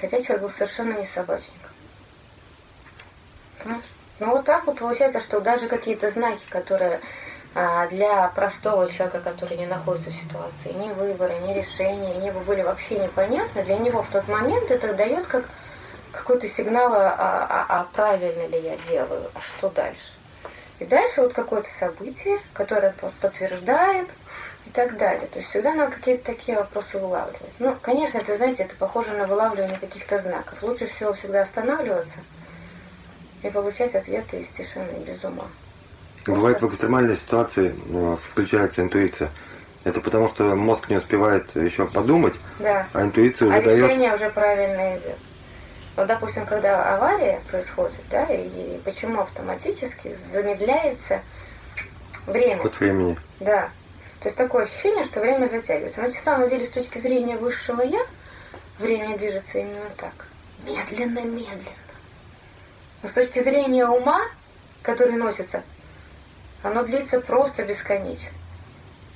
Хотя 0.00 0.22
человек 0.22 0.42
был 0.42 0.50
совершенно 0.50 0.98
не 0.98 1.06
собачник. 1.06 1.52
Понимаешь? 3.58 3.84
Ну 4.20 4.30
вот 4.30 4.44
так 4.44 4.66
вот 4.66 4.78
получается, 4.78 5.20
что 5.20 5.40
даже 5.40 5.68
какие-то 5.68 6.10
знаки, 6.10 6.42
которые 6.48 7.00
а, 7.54 7.86
для 7.88 8.28
простого 8.28 8.88
человека, 8.88 9.20
который 9.20 9.56
не 9.56 9.66
находится 9.66 10.10
в 10.10 10.14
ситуации, 10.14 10.72
ни 10.72 10.92
выбора, 10.92 11.38
ни 11.40 11.54
решения, 11.54 12.32
бы 12.32 12.40
были 12.40 12.62
вообще 12.62 12.98
непонятны, 12.98 13.64
для 13.64 13.78
него 13.78 14.02
в 14.02 14.10
тот 14.10 14.26
момент 14.28 14.70
это 14.70 14.94
дает 14.94 15.26
как 15.26 15.44
какой-то 16.18 16.48
сигнал, 16.48 16.92
а, 16.92 17.14
а, 17.18 17.66
а 17.68 17.84
правильно 17.92 18.46
ли 18.46 18.60
я 18.60 18.76
делаю, 18.88 19.30
а 19.34 19.40
что 19.40 19.70
дальше. 19.70 20.12
И 20.78 20.84
дальше 20.84 21.22
вот 21.22 21.32
какое-то 21.32 21.68
событие, 21.70 22.40
которое 22.52 22.94
подтверждает 23.20 24.08
и 24.66 24.70
так 24.70 24.96
далее. 24.96 25.26
То 25.26 25.38
есть 25.38 25.50
всегда 25.50 25.74
надо 25.74 25.92
какие-то 25.92 26.24
такие 26.24 26.56
вопросы 26.56 26.98
вылавливать. 26.98 27.54
Ну, 27.58 27.76
конечно, 27.82 28.18
это, 28.18 28.36
знаете, 28.36 28.64
это 28.64 28.76
похоже 28.76 29.12
на 29.12 29.26
вылавливание 29.26 29.78
каких-то 29.78 30.18
знаков. 30.18 30.62
Лучше 30.62 30.86
всего 30.86 31.12
всегда 31.14 31.42
останавливаться– 31.42 32.18
и 33.42 33.50
получать 33.50 33.94
ответы 33.94 34.40
из 34.40 34.48
тишины, 34.48 34.90
без 35.06 35.22
ума. 35.24 35.44
Бывает 36.26 36.60
в 36.60 36.68
экстремальной 36.68 37.16
ситуации 37.16 37.74
ну, 37.86 38.18
включается 38.30 38.82
интуиция. 38.82 39.30
Это 39.84 40.00
потому, 40.00 40.28
что 40.28 40.54
мозг 40.56 40.90
не 40.90 40.96
успевает 40.96 41.54
еще 41.54 41.86
подумать, 41.86 42.34
да. 42.58 42.86
а 42.92 43.02
интуиция 43.02 43.48
уже 43.48 43.56
а 43.56 43.62
дает... 43.62 43.84
решение 43.84 44.14
уже 44.14 44.28
правильно 44.30 44.98
идет. 44.98 45.16
Вот, 45.98 46.06
допустим, 46.06 46.46
когда 46.46 46.94
авария 46.94 47.40
происходит, 47.50 47.98
да, 48.08 48.24
и 48.26 48.78
почему 48.84 49.22
автоматически 49.22 50.14
замедляется 50.30 51.22
время. 52.24 52.62
Ход 52.62 52.78
времени. 52.78 53.18
Да. 53.40 53.70
То 54.20 54.28
есть 54.28 54.36
такое 54.36 54.66
ощущение, 54.66 55.02
что 55.02 55.18
время 55.20 55.48
затягивается. 55.48 55.98
Значит, 55.98 56.18
на 56.18 56.22
самом 56.22 56.48
деле, 56.48 56.66
с 56.66 56.70
точки 56.70 56.98
зрения 56.98 57.36
высшего 57.36 57.82
я, 57.82 58.06
время 58.78 59.18
движется 59.18 59.58
именно 59.58 59.90
так. 59.96 60.12
Медленно, 60.64 61.18
медленно. 61.18 61.58
Но 63.02 63.08
с 63.08 63.12
точки 63.12 63.42
зрения 63.42 63.88
ума, 63.88 64.20
который 64.82 65.16
носится, 65.16 65.64
оно 66.62 66.84
длится 66.84 67.20
просто 67.20 67.64
бесконечно. 67.64 68.30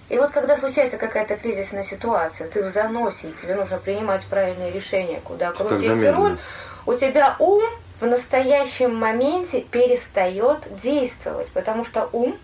И 0.09 0.19
вот 0.19 0.33
когда 0.33 0.59
случается 0.59 0.99
какая-то 0.99 1.37
кризисная 1.37 1.85
ситуация, 1.85 2.49
ты 2.49 2.61
в 2.61 2.73
заносе, 2.73 3.29
и 3.29 3.33
тебе 3.41 3.55
нужно 3.55 3.79
принимать 3.79 4.25
правильные 4.25 4.73
решения, 4.73 5.21
куда 5.25 5.53
крутить 5.53 6.05
руль, 6.13 6.39
у 6.87 6.95
тебя 6.95 7.37
ум 7.39 7.63
в 8.01 8.07
настоящем 8.07 8.95
моменте 8.97 9.61
перестает 9.61 10.59
действовать, 10.83 11.49
потому 11.53 11.85
что 11.85 12.09
ум 12.13 12.37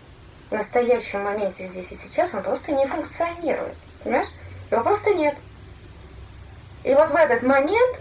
в 0.49 0.53
настоящем 0.53 1.23
моменте 1.23 1.65
здесь 1.65 1.91
и 1.91 1.95
сейчас, 1.95 2.33
он 2.33 2.43
просто 2.43 2.71
не 2.71 2.85
функционирует. 2.87 3.75
Понимаешь? 4.03 4.27
Его 4.71 4.83
просто 4.83 5.13
нет. 5.13 5.35
И 6.83 6.93
вот 6.93 7.11
в 7.11 7.15
этот 7.15 7.43
момент 7.43 7.99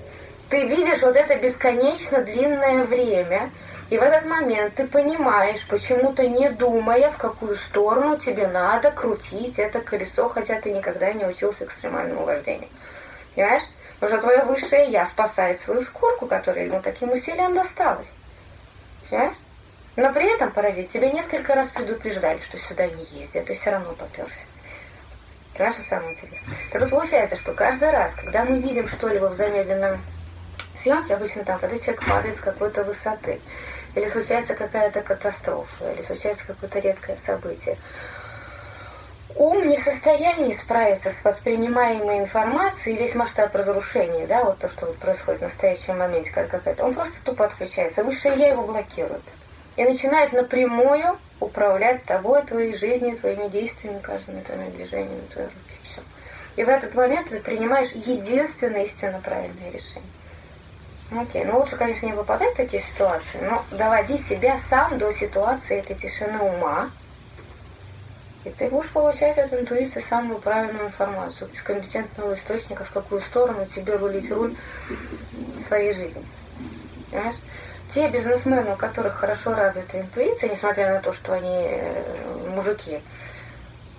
ты 0.48 0.66
видишь 0.66 1.02
вот 1.02 1.16
это 1.16 1.36
бесконечно 1.36 2.22
длинное 2.22 2.84
время, 2.84 3.50
и 3.90 3.98
в 3.98 4.02
этот 4.02 4.26
момент 4.26 4.74
ты 4.74 4.86
понимаешь, 4.86 5.66
почему-то 5.68 6.28
не 6.28 6.50
думая, 6.50 7.10
в 7.10 7.16
какую 7.16 7.56
сторону 7.56 8.18
тебе 8.18 8.46
надо 8.46 8.90
крутить 8.90 9.58
это 9.58 9.80
колесо, 9.80 10.28
хотя 10.28 10.60
ты 10.60 10.70
никогда 10.70 11.12
не 11.12 11.24
учился 11.24 11.64
экстремальному 11.64 12.24
вождению. 12.24 12.68
Понимаешь? 13.34 13.62
Что 13.98 14.18
твое 14.18 14.44
высшее 14.44 14.90
«я» 14.90 15.04
спасает 15.06 15.60
свою 15.60 15.82
шкурку, 15.82 16.26
которая 16.26 16.66
ему 16.66 16.80
таким 16.80 17.10
усилием 17.10 17.54
досталась. 17.54 18.12
Понимаешь? 19.08 19.36
Но 19.96 20.12
при 20.12 20.32
этом, 20.32 20.52
паразит, 20.52 20.90
тебе 20.90 21.10
несколько 21.10 21.56
раз 21.56 21.68
предупреждали, 21.70 22.40
что 22.42 22.56
сюда 22.58 22.86
не 22.86 23.04
ездят, 23.06 23.46
ты 23.46 23.54
все 23.54 23.70
равно 23.70 23.94
поперся. 23.94 24.44
Понимаешь, 25.54 25.74
что 25.74 25.88
самое 25.88 26.12
интересное? 26.12 26.56
Так 26.70 26.82
вот 26.82 26.90
получается, 26.90 27.36
что 27.36 27.52
каждый 27.52 27.90
раз, 27.90 28.14
когда 28.14 28.44
мы 28.44 28.60
видим 28.60 28.86
что-либо 28.86 29.26
в 29.26 29.34
замедленном 29.34 30.00
съемки 30.76 31.10
обычно 31.10 31.44
там, 31.44 31.58
когда 31.58 31.76
человек 31.76 32.04
падает 32.06 32.36
с 32.36 32.40
какой-то 32.40 32.84
высоты, 32.84 33.40
или 33.96 34.08
случается 34.08 34.54
какая-то 34.54 35.02
катастрофа, 35.02 35.92
или 35.92 36.02
случается 36.02 36.46
какое-то 36.46 36.78
редкое 36.78 37.16
событие. 37.26 37.76
Ум 39.38 39.68
не 39.68 39.76
в 39.76 39.82
состоянии 39.84 40.52
справиться 40.52 41.12
с 41.12 41.22
воспринимаемой 41.22 42.18
информацией 42.18 42.96
весь 42.96 43.14
масштаб 43.14 43.54
разрушения, 43.54 44.26
да, 44.26 44.42
вот 44.42 44.58
то, 44.58 44.68
что 44.68 44.86
вот 44.86 44.96
происходит 44.96 45.38
в 45.38 45.44
настоящем 45.44 45.98
моменте, 45.98 46.32
как 46.32 46.48
какая-то, 46.48 46.84
он 46.84 46.92
просто 46.92 47.22
тупо 47.24 47.44
отключается. 47.44 48.02
Высшее 48.02 48.34
я 48.34 48.48
его 48.48 48.64
блокирует. 48.64 49.22
И 49.76 49.84
начинает 49.84 50.32
напрямую 50.32 51.20
управлять 51.38 52.04
тобой, 52.04 52.42
твоей 52.42 52.74
жизнью, 52.74 53.16
твоими 53.16 53.46
действиями, 53.46 54.00
каждыми 54.00 54.40
твоими 54.40 54.70
движениями, 54.70 55.22
твоей 55.32 55.46
руки. 55.46 55.78
Все. 55.84 56.00
И 56.56 56.64
в 56.64 56.68
этот 56.68 56.96
момент 56.96 57.28
ты 57.28 57.38
принимаешь 57.38 57.92
единственное 57.92 58.82
истинно 58.82 59.20
правильное 59.20 59.70
решение. 59.70 60.10
Окей, 61.16 61.44
ну 61.44 61.60
лучше, 61.60 61.76
конечно, 61.76 62.06
не 62.06 62.12
попадать 62.12 62.54
в 62.54 62.56
такие 62.56 62.82
ситуации, 62.82 63.38
но 63.40 63.64
доводи 63.70 64.18
себя 64.18 64.58
сам 64.68 64.98
до 64.98 65.12
ситуации 65.12 65.78
этой 65.78 65.94
тишины 65.94 66.40
ума, 66.40 66.90
и 68.44 68.50
ты 68.50 68.68
будешь 68.68 68.90
получать 68.90 69.36
от 69.38 69.52
интуиции 69.52 70.00
самую 70.00 70.38
правильную 70.38 70.86
информацию 70.86 71.50
из 71.52 71.60
компетентного 71.62 72.34
источника, 72.34 72.84
в 72.84 72.90
какую 72.90 73.20
сторону 73.22 73.66
тебе 73.66 73.96
рулить 73.96 74.30
руль 74.30 74.54
своей 75.66 75.92
жизни. 75.92 76.24
Понимаешь? 77.10 77.36
Те 77.92 78.08
бизнесмены, 78.08 78.72
у 78.72 78.76
которых 78.76 79.14
хорошо 79.14 79.54
развита 79.54 80.00
интуиция, 80.00 80.50
несмотря 80.50 80.92
на 80.92 81.00
то, 81.00 81.12
что 81.12 81.32
они 81.32 81.64
э, 81.68 82.04
мужики, 82.54 83.00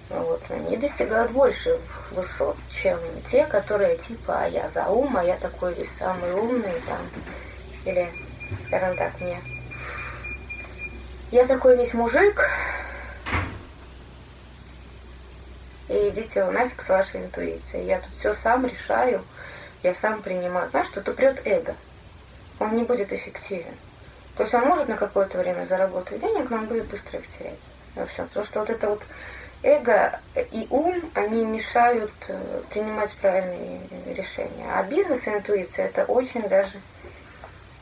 вот, 0.10 0.42
они 0.50 0.78
достигают 0.78 1.32
больших 1.32 1.80
высот, 2.12 2.56
чем 2.70 3.00
те, 3.30 3.46
которые 3.46 3.98
типа, 3.98 4.44
а 4.44 4.48
я 4.48 4.68
за 4.70 4.86
ум, 4.86 5.18
а 5.18 5.24
я 5.24 5.36
такой 5.38 5.74
весь 5.74 5.92
самый 5.98 6.32
умный, 6.34 6.82
там, 6.88 7.00
или, 7.86 8.12
скажем 8.68 8.96
так, 8.96 9.20
мне, 9.20 9.42
я 11.32 11.46
такой 11.46 11.78
весь 11.78 11.94
мужик, 11.94 12.50
и 15.90 16.10
идите 16.10 16.46
нафиг 16.46 16.82
с 16.82 16.90
вашей 16.90 17.22
интуицией, 17.22 17.86
я 17.86 18.00
тут 18.00 18.14
все 18.16 18.34
сам 18.34 18.66
решаю, 18.66 19.24
я 19.84 19.94
сам 19.94 20.22
принимаю. 20.22 20.70
Знаешь, 20.70 20.88
что-то 20.88 21.14
прет 21.14 21.42
эго, 21.46 21.76
он 22.60 22.76
не 22.76 22.84
будет 22.84 23.12
эффективен. 23.12 23.74
То 24.38 24.44
есть 24.44 24.54
он 24.54 24.66
может 24.66 24.88
на 24.88 24.96
какое-то 24.96 25.38
время 25.40 25.66
заработать 25.66 26.22
денег, 26.22 26.50
но 26.50 26.58
он 26.58 26.68
будет 26.68 26.86
быстро 26.86 27.20
их 27.20 27.28
терять. 27.28 27.60
Во 27.96 28.06
всем. 28.06 28.28
Потому 28.28 28.46
что 28.46 28.60
вот 28.60 28.70
это 28.70 28.90
вот 28.90 29.02
эго 29.64 30.20
и 30.36 30.68
ум, 30.70 31.02
они 31.16 31.44
мешают 31.44 32.14
э, 32.28 32.62
принимать 32.70 33.12
правильные 33.14 33.82
решения. 34.06 34.66
А 34.72 34.84
бизнес 34.84 35.28
и 35.28 35.32
интуиция– 35.32 35.86
это 35.88 36.06
очень 36.06 36.48
даже 36.48 36.80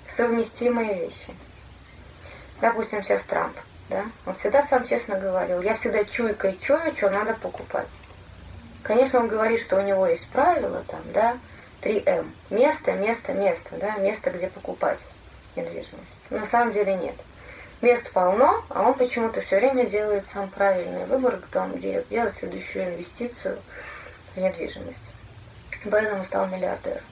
совместимые 0.10 0.96
вещи. 0.96 1.36
Допустим, 2.62 3.04
сейчас 3.04 3.22
Трамп, 3.24 3.56
да, 3.90 4.06
он 4.26 4.34
всегда 4.34 4.64
сам 4.64 4.86
честно 4.86 5.18
говорил, 5.18 5.62
я 5.62 5.76
всегда 5.76 6.04
чуйкой 6.04 6.58
чую, 6.62 6.96
что 6.96 7.10
надо 7.10 7.34
покупать. 7.34 7.88
Конечно, 8.84 9.20
он 9.20 9.28
говорит, 9.28 9.62
что 9.62 9.78
у 9.78 9.82
него 9.82 10.08
есть 10.08 10.28
правила 10.30 10.84
там, 10.88 11.02
да, 11.14 11.38
3М. 11.82 12.32
Место, 12.50 12.94
место, 12.94 13.34
место, 13.34 13.76
да, 13.78 13.98
место, 13.98 14.32
где 14.32 14.48
покупать 14.48 15.00
недвижимость. 15.56 16.20
На 16.30 16.46
самом 16.46 16.72
деле 16.72 16.96
нет. 16.96 17.16
Мест 17.82 18.10
полно, 18.12 18.64
а 18.70 18.84
он 18.84 18.94
почему-то 18.96 19.42
все 19.42 19.58
время 19.58 19.86
делает 19.86 20.26
сам 20.26 20.50
правильный 20.50 21.06
выбор, 21.06 21.40
где 21.76 22.02
сделать 22.02 22.34
следующую 22.34 22.86
инвестицию 22.86 23.60
в 24.34 24.40
недвижимость. 24.40 25.12
Поэтому 25.90 26.24
стал 26.24 26.48
миллиардером. 26.48 27.04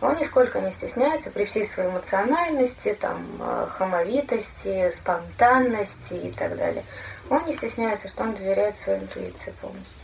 Он 0.00 0.16
нисколько 0.16 0.60
не 0.60 0.72
стесняется 0.72 1.30
при 1.30 1.44
всей 1.44 1.66
своей 1.66 1.90
эмоциональности, 1.90 2.96
там, 2.98 3.26
э, 3.38 3.66
хамовитости, 3.76 4.90
спонтанности 4.96 6.14
и 6.14 6.32
так 6.32 6.56
далее. 6.56 6.84
Он 7.28 7.44
не 7.44 7.52
стесняется, 7.52 8.08
что 8.08 8.22
он 8.22 8.34
доверяет 8.34 8.76
своей 8.76 9.00
интуиции 9.00 9.52
полностью. 9.60 9.94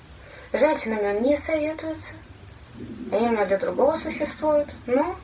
С 0.52 0.58
женщинами 0.58 1.16
он 1.16 1.22
не 1.22 1.36
советуется, 1.36 2.12
они 3.10 3.28
у 3.28 3.32
него 3.32 3.46
для 3.46 3.58
другого 3.58 3.98
существуют, 3.98 4.68
но 4.84 5.16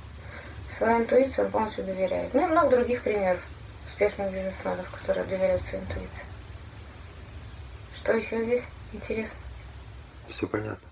своей 0.76 1.00
интуиции 1.00 1.42
он 1.42 1.50
полностью 1.50 1.84
доверяет. 1.84 2.32
Ну 2.32 2.46
и 2.46 2.50
много 2.50 2.70
других 2.70 3.02
примеров 3.02 3.40
успешных 3.86 4.32
бизнесменов, 4.32 4.90
которые 4.90 5.24
доверяют 5.24 5.62
своей 5.62 5.84
интуиции. 5.84 6.24
Что 7.96 8.12
еще 8.14 8.42
здесь 8.44 8.64
интересно? 8.92 9.38
Все 10.28 10.46
понятно. 10.46 10.91